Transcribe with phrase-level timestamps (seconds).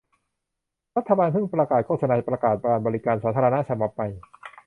[0.97, 4.07] รัฐบาลเพิ่งประกาศโฆษณาประกาศการบริการสาธารณะฉบับใหม่